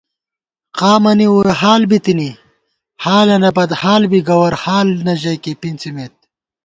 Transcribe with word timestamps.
قامَنی 0.79 1.27
ووئی 1.31 1.53
حال 1.61 1.81
بِتِنی 1.89 2.31
حالَنہ 3.03 3.49
بدحال 3.57 4.03
بی 4.11 4.19
گوَرحال 4.27 4.87
نہ 5.05 5.13
ژَئیکےپِنڅِمېت 5.21 6.15